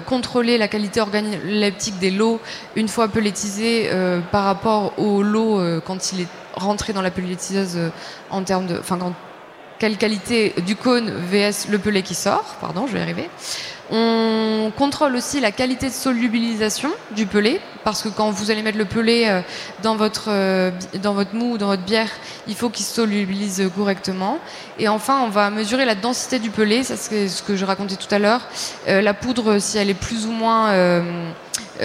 [0.07, 2.41] contrôler la qualité organoleptique des lots
[2.75, 3.91] une fois pelletisés
[4.33, 7.79] par rapport au lot quand il est rentré dans la pellétiseuse
[8.31, 8.99] en termes de, enfin
[9.83, 13.29] quelle qualité du cône vs le pellet qui sort, pardon, je vais arriver.
[13.95, 18.79] On contrôle aussi la qualité de solubilisation du pelé, parce que quand vous allez mettre
[18.79, 19.43] le pelé euh,
[19.83, 20.71] dans votre, euh,
[21.03, 22.09] dans votre mou ou dans votre bière,
[22.49, 24.39] il faut qu'il se solubilise correctement.
[24.79, 27.97] Et enfin, on va mesurer la densité du pelé, ça c'est ce que je racontais
[27.97, 28.41] tout à l'heure.
[28.89, 30.71] Euh, la poudre, si elle est plus ou moins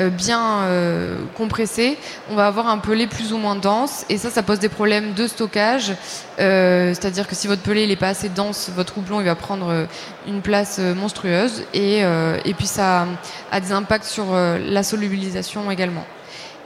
[0.09, 1.97] bien euh, compressé,
[2.29, 5.13] on va avoir un pelé plus ou moins dense et ça, ça pose des problèmes
[5.13, 5.93] de stockage.
[6.39, 9.87] Euh, c'est-à-dire que si votre pelé n'est pas assez dense, votre houblon il va prendre
[10.27, 13.07] une place monstrueuse et, et puis ça
[13.51, 16.05] a des impacts sur la solubilisation également.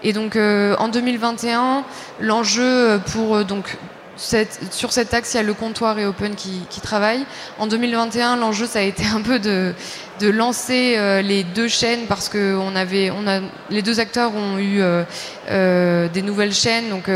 [0.04, 1.84] Et donc en 2021,
[2.20, 3.78] l'enjeu pour donc
[4.18, 7.26] sur cet axe, il y a le comptoir et Open qui travaillent.
[7.58, 9.74] En 2021, l'enjeu, ça a été un peu de,
[10.22, 13.40] de lancer euh, les deux chaînes parce que on avait, on a,
[13.72, 15.04] les deux acteurs ont eu euh,
[15.50, 17.10] euh, des nouvelles chaînes, donc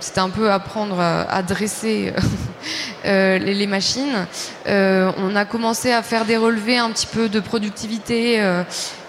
[0.00, 2.12] c'était un peu apprendre à, dresser
[3.04, 4.26] les, machines.
[4.66, 8.40] on a commencé à faire des relevés un petit peu de productivité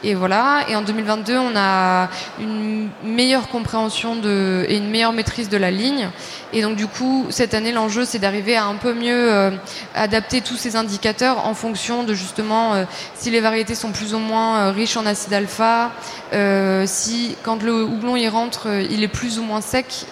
[0.04, 0.66] et voilà.
[0.70, 5.72] Et en 2022, on a une meilleure compréhension de, et une meilleure maîtrise de la
[5.72, 6.10] ligne.
[6.54, 9.52] Et donc du coup, cette année, l'enjeu, c'est d'arriver à un peu mieux
[9.96, 14.60] adapter tous ces indicateurs en fonction de justement si les variétés sont plus ou moins
[14.60, 15.92] euh, riches en acide alpha,
[16.34, 20.06] euh, si quand le houblon y rentre, euh, il est plus ou moins sec,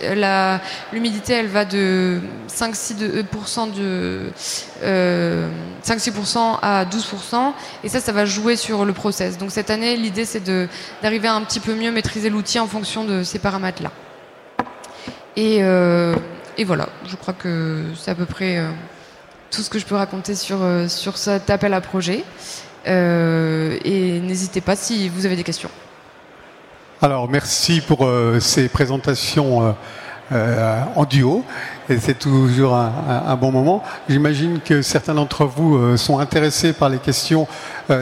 [0.91, 4.31] l'humidité elle va de 5-6% de
[5.83, 7.53] 5-6% à 12%,
[7.83, 9.37] et ça, ça va jouer sur le process.
[9.37, 10.43] Donc cette année, l'idée c'est
[11.01, 13.91] d'arriver à un petit peu mieux maîtriser l'outil en fonction de ces paramètres-là.
[15.35, 15.57] Et,
[16.57, 18.59] et, voilà, je crois que c'est à peu près
[19.51, 22.23] tout ce que je peux raconter sur, sur cet appel à projet.
[22.87, 25.69] Euh, et n'hésitez pas si vous avez des questions.
[27.01, 29.75] Alors merci pour euh, ces présentations
[30.31, 31.43] euh, en duo.
[31.89, 33.81] Et c'est toujours un, bon moment.
[34.09, 37.47] J'imagine que certains d'entre vous sont intéressés par les questions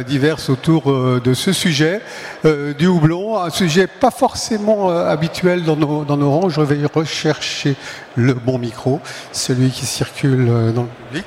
[0.07, 2.01] diverses autour de ce sujet
[2.79, 6.49] du houblon, un sujet pas forcément habituel dans nos, dans nos rangs.
[6.49, 7.75] Je vais rechercher
[8.15, 11.25] le bon micro, celui qui circule dans le public.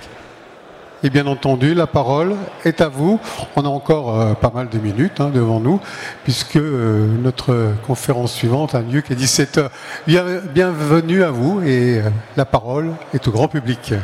[1.05, 2.35] Et bien entendu, la parole
[2.65, 3.21] est à vous.
[3.55, 5.81] On a encore euh, pas mal de minutes hein, devant nous,
[6.25, 9.69] puisque euh, notre conférence suivante a lieu qu'à 17h.
[10.53, 13.95] bienvenue à vous et euh, la parole est au grand public.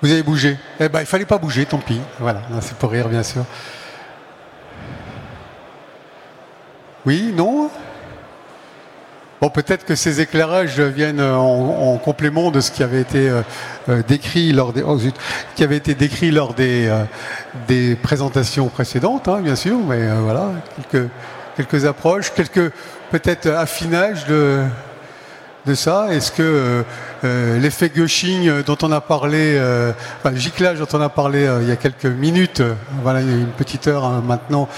[0.00, 2.00] Vous avez bougé Eh ben, il fallait pas bouger, tant pis.
[2.18, 3.44] Voilà, c'est pour rire, bien sûr.
[7.04, 7.68] Oui, non?
[9.40, 13.42] Bon, peut-être que ces éclairages viennent en, complément de ce qui avait été euh,
[13.88, 14.98] euh, décrit lors des, oh,
[15.54, 17.04] qui avait été décrit lors des, euh,
[17.68, 20.50] des présentations précédentes, hein, bien sûr, mais voilà,
[20.90, 21.08] quelques,
[21.56, 22.72] quelques approches, quelques
[23.12, 24.64] peut-être affinages de,
[25.66, 26.08] de ça.
[26.10, 26.84] Est-ce que
[27.22, 29.56] l'effet gushing dont on a parlé,
[30.18, 32.62] enfin, le giclage dont on a parlé il y a quelques minutes,
[33.02, 34.68] voilà, il y a une petite heure hein, maintenant,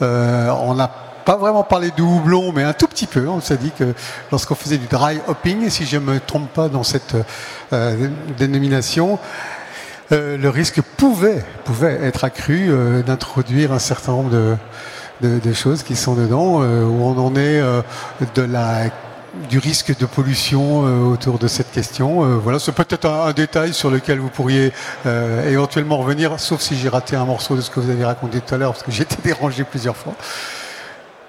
[0.00, 3.28] on a pas vraiment parler de houblon, mais un tout petit peu.
[3.28, 3.94] On s'est dit que
[4.30, 7.16] lorsqu'on faisait du dry hopping, si je ne me trompe pas dans cette
[7.72, 9.18] euh, dénomination,
[10.12, 15.96] euh, le risque pouvait, pouvait être accru euh, d'introduire un certain nombre de, choses qui
[15.96, 17.60] sont dedans, où on en est
[18.34, 18.84] de la
[19.48, 20.80] du risque de pollution
[21.12, 22.38] autour de cette question.
[22.38, 24.72] voilà, c'est peut-être un, détail sur lequel vous pourriez
[25.46, 28.54] éventuellement revenir, sauf si j'ai raté un morceau de ce que vous avez raconté tout
[28.54, 30.14] à l'heure, parce que j'ai été dérangé plusieurs fois.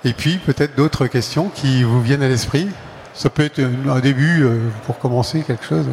[0.03, 2.67] Et puis peut-être d'autres questions qui vous viennent à l'esprit.
[3.13, 5.85] Ça peut être un début euh, pour commencer quelque chose.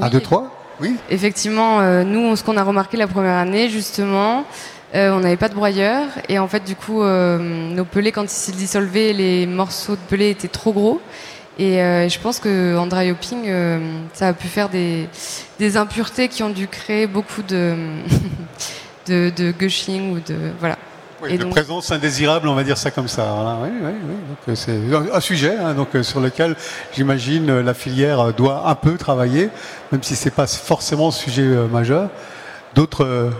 [0.00, 0.54] Un, deux, trois?
[0.80, 4.44] Oui Effectivement, euh, nous, ce qu'on a remarqué la première année, justement,
[4.94, 6.06] euh, on n'avait pas de broyeur.
[6.28, 10.30] Et en fait, du coup, nos pelés, quand ils se dissolvaient, les morceaux de pelés
[10.30, 11.00] étaient trop gros.
[11.58, 11.76] Et
[12.08, 13.50] je pense qu'en dry hopping,
[14.14, 15.08] ça a pu faire des,
[15.58, 17.74] des impuretés qui ont dû créer beaucoup de.
[19.06, 20.76] De, gushing ou de voilà.
[21.28, 23.58] et de présence indésirable, on va dire ça comme ça.
[23.62, 23.92] Oui, oui,
[24.46, 24.56] oui.
[24.56, 24.78] c'est
[25.12, 26.56] un sujet hein, donc, euh, sur lequel
[26.94, 29.50] j'imagine euh, la filière doit un peu travailler,
[29.90, 32.10] même si ce n'est pas forcément un sujet euh, majeur.
[32.74, 33.30] D'autres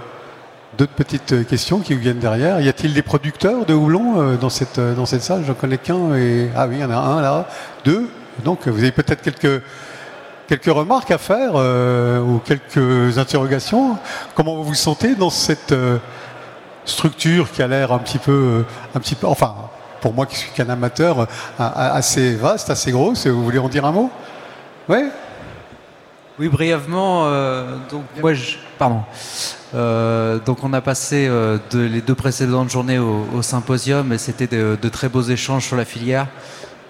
[0.79, 2.59] D'autres petites questions qui vous viennent derrière.
[2.63, 5.45] Y a-t-il des producteurs de houblon dans cette, dans cette salle?
[5.47, 6.15] J'en connais qu'un.
[6.15, 6.49] Et...
[6.57, 7.47] Ah oui, il y en a un là.
[7.85, 8.09] Deux.
[8.43, 9.63] Donc vous avez peut-être quelques
[10.57, 13.97] quelques remarques à faire euh, ou quelques interrogations
[14.35, 15.97] Comment vous vous sentez dans cette euh,
[16.85, 18.63] structure qui a l'air un petit peu, euh,
[18.95, 19.55] un petit peu, enfin,
[20.03, 21.27] pour moi qui suis qu'un amateur,
[21.59, 23.27] assez vaste, assez grosse.
[23.27, 24.11] Vous voulez en dire un mot?
[24.91, 25.09] Oui.
[26.39, 27.31] Oui, brièvement.
[27.91, 29.03] donc moi, je, pardon.
[30.45, 31.31] donc on a passé
[31.73, 36.27] les deux précédentes journées au, symposium et c'était de, très beaux échanges sur la filière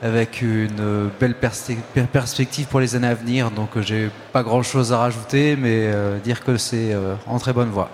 [0.03, 3.51] avec une belle perspective pour les années à venir.
[3.51, 7.39] Donc euh, j'ai pas grand chose à rajouter, mais euh, dire que c'est euh, en
[7.39, 7.89] très bonne voie.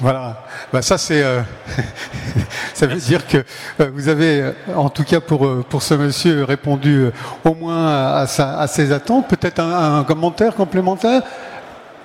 [0.00, 1.24] Voilà, bah, ça c'est,
[2.74, 3.44] ça veut dire que
[3.92, 7.06] vous avez, en tout cas pour pour ce monsieur, répondu
[7.44, 9.26] au moins à, sa, à ses attentes.
[9.26, 11.22] Peut-être un, commentaire complémentaire?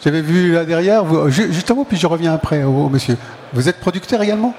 [0.03, 3.15] J'avais vu là derrière, vous, justement, puis je reviens après au monsieur.
[3.53, 4.55] Vous êtes producteur également?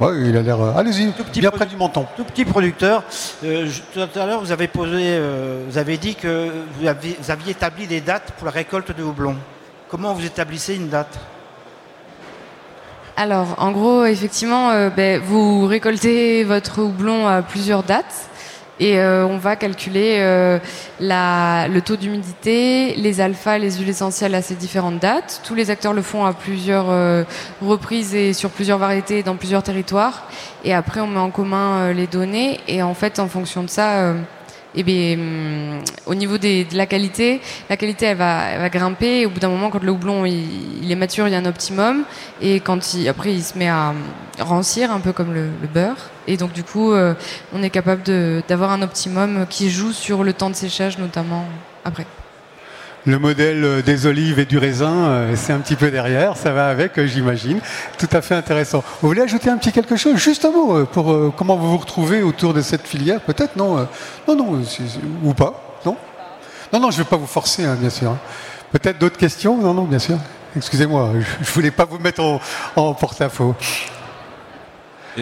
[0.00, 0.60] Oui, il a l'air.
[0.60, 2.06] Euh, allez-y, tout petit bien près du menton.
[2.16, 3.02] Tout petit producteur.
[3.42, 7.88] Euh, tout à l'heure, vous avez posé, euh, vous avez dit que vous aviez, établi
[7.88, 9.34] des dates pour la récolte de houblon.
[9.88, 11.18] Comment vous établissez une date?
[13.16, 18.28] Alors, en gros, effectivement, ben, vous récoltez votre houblon à plusieurs dates.
[18.80, 20.58] Et euh, on va calculer euh,
[21.00, 25.40] le taux d'humidité, les alphas, les huiles essentielles à ces différentes dates.
[25.44, 27.24] Tous les acteurs le font à plusieurs euh,
[27.60, 30.28] reprises et sur plusieurs variétés dans plusieurs territoires.
[30.64, 32.60] Et après, on met en commun les données.
[32.68, 34.14] Et en fait, en fonction de ça,
[34.74, 39.20] eh bien, hum, au niveau de la qualité, la qualité elle va, grimper.
[39.20, 41.46] Et au bout d'un moment, quand le houblon il, est mature, il y a un
[41.46, 42.04] optimum.
[42.40, 43.94] Et quand il, après, il se met à
[44.38, 46.10] rancir, un peu comme le, beurre.
[46.26, 47.14] Et donc, du coup, euh,
[47.52, 48.02] on est capable
[48.48, 51.46] d'avoir un optimum qui joue sur le temps de séchage, notamment
[51.84, 52.06] après
[53.08, 56.52] le modèle euh, des olives et du raisin, euh, c'est un petit peu derrière, ça
[56.52, 57.58] va avec, euh, j'imagine.
[57.96, 58.84] Tout à fait intéressant.
[59.00, 62.22] Vous voulez ajouter un petit quelque chose, juste un mot, pour comment vous vous retrouvez
[62.22, 63.88] autour de cette filière Peut-être, non
[64.26, 64.62] Non, non,
[65.24, 65.96] ou pas Non?
[66.72, 68.14] Non, non, je ne vais pas vous forcer, hein, bien sûr.
[68.72, 69.56] Peut-être d'autres questions?
[69.56, 70.18] Non, non, bien sûr.
[70.54, 72.40] Excusez-moi, je ne voulais pas vous mettre en,
[72.76, 73.54] en porte-à-faux.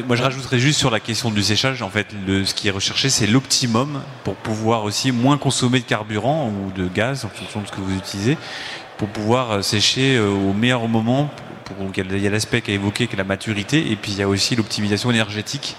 [0.05, 1.81] Moi, je rajouterais juste sur la question du séchage.
[1.81, 6.51] En fait, ce qui est recherché, c'est l'optimum pour pouvoir aussi moins consommer de carburant
[6.51, 8.37] ou de gaz en fonction de ce que vous utilisez,
[8.99, 11.31] pour pouvoir euh, sécher euh, au meilleur moment.
[11.97, 14.29] il y a l'aspect qu'a évoqué, qui est la maturité, et puis il y a
[14.29, 15.77] aussi l'optimisation énergétique,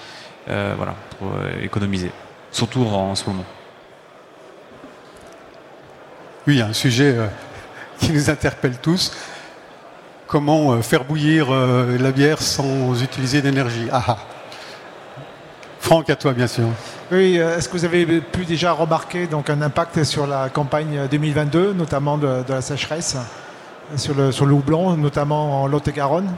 [0.48, 1.30] euh, voilà, pour
[1.62, 2.10] économiser,
[2.50, 3.44] surtout en, ce moment.
[6.46, 7.14] Oui, un sujet
[8.00, 9.12] qui nous interpelle tous
[10.28, 13.88] comment euh, faire bouillir euh, la bière sans utiliser d'énergie?
[13.90, 14.18] Ah, ah,
[15.80, 16.68] Franck, à toi, bien sûr.
[17.10, 21.72] Oui, est-ce que vous avez pu déjà remarquer donc, un impact sur la campagne 2022,
[21.72, 23.16] notamment de, la sécheresse,
[23.96, 26.36] sur le, sur le houblon, notamment en Lot-et-Garonne?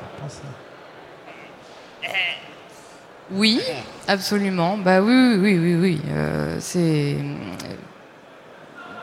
[3.33, 3.61] Oui,
[4.09, 4.77] absolument.
[4.77, 6.01] Bah oui, oui, oui, oui.
[6.11, 7.17] Euh, c'est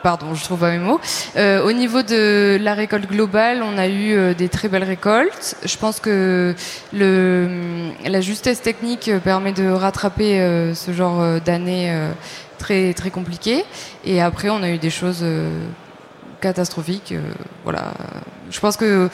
[0.02, 1.00] Pardon, je trouve pas mes mots.
[1.36, 5.56] Euh, au niveau de la récolte globale, on a eu euh, des très belles récoltes.
[5.64, 6.54] Je pense que
[6.92, 11.92] le, la justesse technique permet de rattraper euh, ce genre d'année
[12.58, 13.64] très très compliquées.
[14.04, 15.24] Et après, on a eu des choses
[16.40, 17.14] catastrophiques.
[17.64, 17.92] voilà.
[18.50, 19.08] Je pense que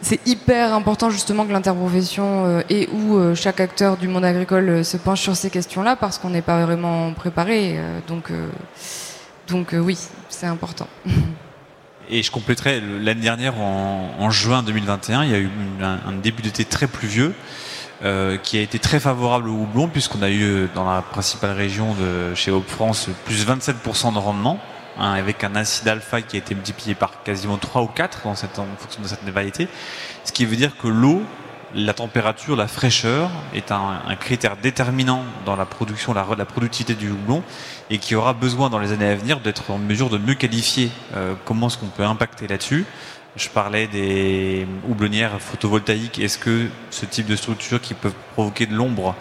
[0.00, 5.20] c'est hyper important justement que l'interprofession et où chaque acteur du monde agricole se penche
[5.20, 7.78] sur ces questions-là parce qu'on n'est pas vraiment préparé.
[8.08, 8.30] donc
[9.46, 10.88] donc euh, oui, c'est important.
[12.08, 15.50] Et je compléterai, l'année dernière, en, juin 2021, il y a eu
[15.82, 17.34] un, début d'été très pluvieux.
[18.04, 21.94] Euh, qui a été très favorable au houblon puisqu'on a eu dans la principale région
[21.94, 24.60] de chez Hope France plus 27% de rendement
[24.98, 28.34] hein, avec un acide alpha qui a été multiplié par quasiment 3 ou 4 dans
[28.34, 29.66] cette, en fonction de cette variété
[30.24, 31.22] ce qui veut dire que l'eau
[31.74, 37.42] la température, la fraîcheur est un, critère déterminant dans la production, la, productivité du houblon
[37.90, 40.90] et qui aura besoin dans les années à venir d'être en mesure de mieux qualifier
[41.14, 42.84] euh, comment est-ce qu'on peut impacter là-dessus.
[43.36, 46.18] Je parlais des houblonnières photovoltaïques.
[46.18, 49.14] Est-ce que ce type de structure qui peut provoquer de l'ombre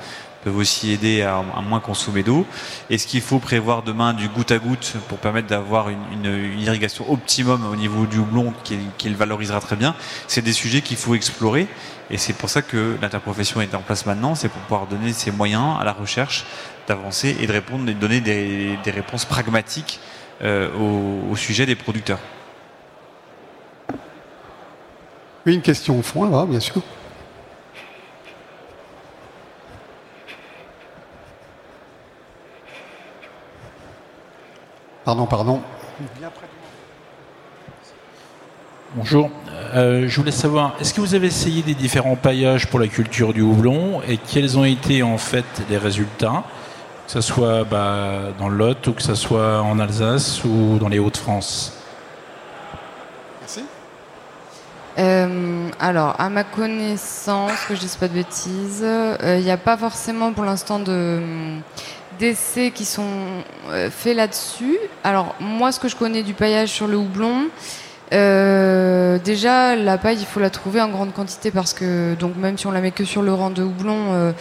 [0.45, 2.45] peuvent aussi aider à, moins consommer d'eau.
[2.91, 7.65] Est-ce qu'il faut prévoir demain du goutte à goutte pour permettre d'avoir une, irrigation optimum
[7.65, 9.95] au niveau du houblon qui, le valorisera très bien
[10.27, 11.67] C'est des sujets qu'il faut explorer
[12.11, 15.31] et c'est pour ça que l'interprofession est en place maintenant, c'est pour pouvoir donner ses
[15.31, 16.45] moyens à la recherche
[16.87, 19.99] d'avancer et de répondre, de donner des, réponses pragmatiques
[20.43, 22.19] euh, au, au, sujet des producteurs.
[25.47, 26.83] Oui, une question au fond, là, bien sûr.
[35.05, 35.61] Pardon, pardon.
[38.95, 39.29] Bonjour.
[39.75, 43.31] Euh, je voulais savoir, est-ce que vous avez essayé des différents paillages pour la culture
[43.31, 46.43] du houblon et quels ont été en fait les résultats,
[47.05, 50.89] que ce soit bah, dans le Lot ou que ce soit en Alsace ou dans
[50.89, 51.77] les Hauts-de-France?
[53.41, 53.63] Merci.
[54.97, 59.51] Euh, alors, à ma connaissance, que je ne dise pas de bêtises, euh, il n'y
[59.51, 61.21] a pas forcément pour l'instant de
[62.19, 64.77] d'essais qui sont euh, faits là-dessus.
[65.03, 67.47] Alors moi, ce que je connais du paillage sur le houblon,
[68.13, 72.57] euh, déjà la paille, il faut la trouver en grande quantité parce que donc même
[72.57, 74.31] si on la met que sur le rang de houblon, euh,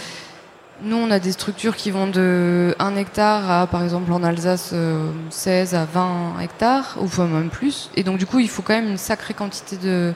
[0.82, 4.74] nous on a des structures qui vont de 1 hectare à par exemple en Alsace
[5.30, 7.90] 16 à 20 hectares ou même plus.
[7.96, 10.12] Et donc du coup, il faut quand même une sacrée quantité de,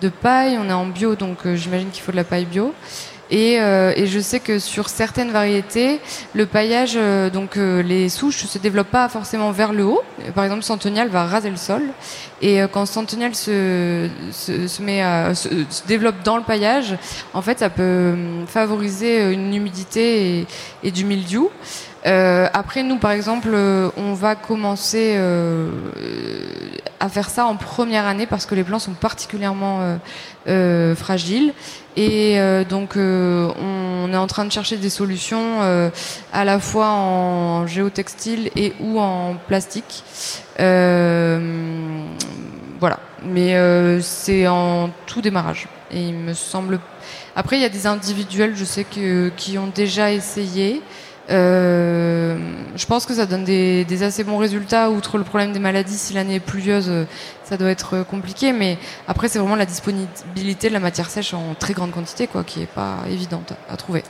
[0.00, 0.58] de paille.
[0.60, 2.72] On est en bio, donc j'imagine qu'il faut de la paille bio.
[3.30, 6.00] Et, euh, et, je sais que sur certaines variétés,
[6.34, 10.02] le paillage, euh, donc euh, les souches se développent pas forcément vers le haut.
[10.34, 11.82] Par exemple, Centennial va raser le sol.
[12.40, 15.48] Et quand Centennial se, se, se met à, se,
[15.88, 16.96] développe dans le paillage,
[17.32, 18.14] en fait, ça peut
[18.46, 20.46] favoriser une humidité et,
[20.84, 21.50] et du mildiou.
[22.06, 23.48] Euh, après, nous, par exemple,
[23.96, 25.70] on va commencer euh,
[27.00, 29.98] à faire ça en première année parce que les plants sont particulièrement
[30.46, 31.52] euh, fragiles.
[31.96, 32.38] Et
[32.68, 35.62] donc, on est en train de chercher des solutions
[36.30, 40.04] à la fois en géotextile et ou en plastique.
[40.58, 40.68] voilà.
[43.24, 45.68] Mais c'est en tout démarrage.
[45.90, 46.80] Et il me semble.
[47.34, 50.82] Après, il y a des individuels, je sais que qui ont déjà essayé.
[51.28, 52.38] Euh,
[52.76, 54.90] je pense que ça donne des, assez bons résultats.
[54.90, 57.06] Outre le problème des maladies, si l'année est pluvieuse,
[57.44, 58.52] ça doit être compliqué.
[58.52, 62.44] Mais après, c'est vraiment la disponibilité de la matière sèche en très grande quantité, quoi,
[62.44, 64.02] qui est pas évidente à trouver.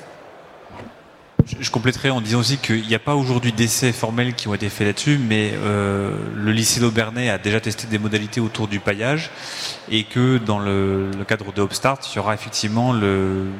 [1.60, 4.68] Je compléterai en disant aussi qu'il n'y a pas aujourd'hui d'essais formels qui ont été
[4.68, 9.30] faits là-dessus, mais euh, le lycée d'Aubernay a déjà testé des modalités autour du paillage
[9.88, 12.92] et que dans le, cadre de Hopstart, il y aura effectivement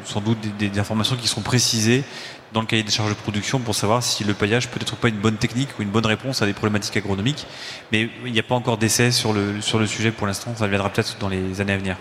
[0.05, 2.03] sans doute des, informations qui seront précisées
[2.57, 5.09] dans le cahier des charges de production pour savoir si le paillage peut être pas
[5.09, 7.47] une bonne technique ou une bonne réponse à des problématiques agronomiques.
[7.93, 10.67] Mais il n'y a pas encore d'essai sur le, sur le sujet pour l'instant, ça
[10.67, 11.97] viendra peut-être dans les années à venir.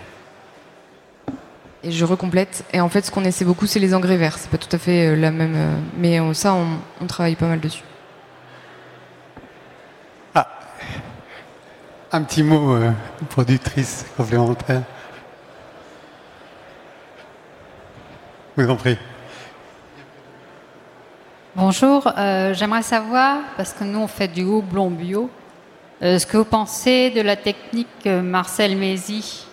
[1.84, 2.64] Et je recomplète.
[2.72, 4.38] Et en fait, ce qu'on essaie beaucoup, c'est les engrais verts.
[4.38, 7.48] C'est pas tout à fait euh, la même, euh, mais euh, ça, on, travaille pas
[7.48, 7.84] mal dessus.
[10.34, 10.48] Ah,
[12.12, 12.78] un petit mot,
[13.28, 14.82] productrice complémentaire.
[18.56, 18.96] Vous en prie.
[21.56, 25.30] Bonjour, euh, j'aimerais savoir, parce que nous on fait du houblon bio,
[26.02, 29.46] euh, ce que vous pensez de la technique euh, Marcel Mézy.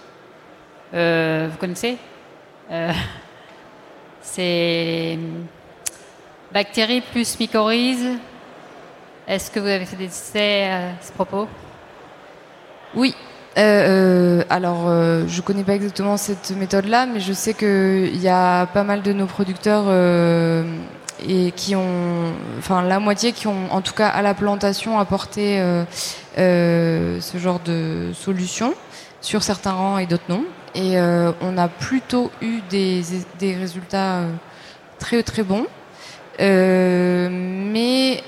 [0.92, 1.98] vous connaissez?
[4.22, 5.18] C'est
[6.52, 8.18] bactéries plus mycorhizes.
[9.26, 11.48] Est-ce que vous avez fait des essais à ce propos?
[12.96, 13.16] Oui.
[13.58, 18.28] Euh, euh, alors, euh, je connais pas exactement cette méthode-là, mais je sais qu'il y
[18.28, 20.64] a pas mal de nos producteurs euh,
[21.28, 25.60] et qui ont, enfin la moitié qui ont, en tout cas à la plantation, apporté
[25.60, 25.84] euh,
[26.38, 28.74] euh, ce genre de solution
[29.22, 30.44] sur certains rangs et d'autres non.
[30.76, 33.02] Et euh, on a plutôt eu des,
[33.40, 34.22] des résultats
[35.00, 35.66] très très bons.
[36.40, 38.24] Mais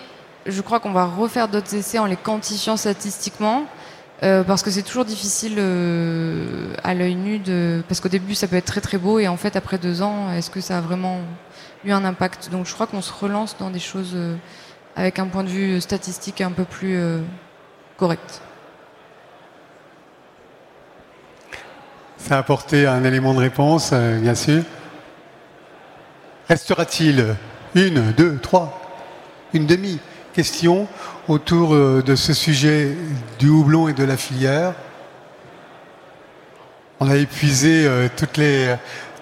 [0.46, 3.66] je crois qu'on va refaire d'autres essais en les quantifiant statistiquement.
[4.22, 5.58] parce que c'est toujours difficile
[6.84, 9.38] à l'œil nu de parce qu'au début ça peut être très très beau et en
[9.38, 11.20] fait après deux ans est-ce que ça a vraiment
[11.86, 14.36] eu un impact donc je crois qu'on se relance dans des choses euh,
[14.96, 17.22] avec un point de vue statistique un peu plus euh,
[17.98, 18.42] correct.
[22.18, 24.64] Ça a apporté un élément de réponse, euh, bien sûr.
[26.50, 27.36] Restera-t-il
[27.76, 28.82] une, deux, trois,
[29.54, 30.88] une demi-question
[31.28, 32.96] autour euh, de ce sujet
[33.38, 34.74] du houblon et de la filière?
[37.00, 38.76] On a épuisé euh, toutes les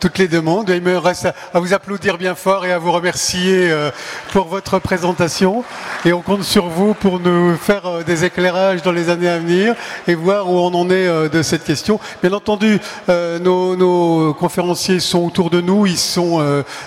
[0.04, 0.70] toutes les demandes.
[0.70, 3.90] Il me reste à, vous applaudir bien fort et à vous remercier euh,
[4.34, 5.64] pour votre présentation.
[6.04, 9.40] Et on compte sur vous pour nous faire euh, des éclairages dans les années à
[9.40, 9.76] venir
[10.06, 12.02] et voir où on en est euh, de cette question.
[12.22, 15.86] Bien entendu, nos, conférenciers sont autour de nous.
[15.86, 16.42] Ils sont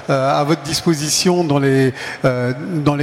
[0.09, 2.95] à votre disposition dans les, dans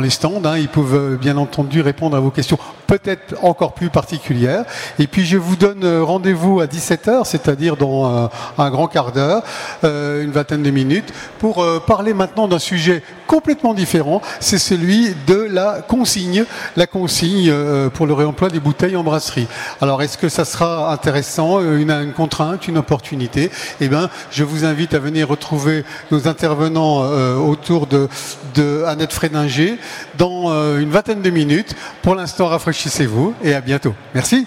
[0.00, 0.42] les, stands.
[0.44, 0.58] hein.
[0.58, 4.64] Ils peuvent bien entendu répondre à vos questions peut-être encore plus particulières.
[4.98, 9.43] Et puis je vous donne rendez-vous à 17h, c'est-à-dire dans un grand quart d'heure,
[9.82, 14.20] une vingtaine de minutes, pour euh, parler maintenant d'un sujet complètement différent.
[14.40, 16.44] C'est celui de la consigne,
[16.76, 19.46] la consigne euh, pour le réemploi des bouteilles en brasserie.
[19.80, 23.50] Alors est-ce que ça sera intéressant, euh, une, contrainte, une opportunité?
[23.80, 28.08] Eh bien, je vous invite à venir retrouver nos intervenants euh, autour de,
[28.54, 29.78] de Annette Frédinger
[30.18, 31.74] dans euh, une vingtaine de minutes.
[32.02, 33.94] Pour l'instant, rafraîchissez-vous et à bientôt.
[34.14, 34.46] Merci.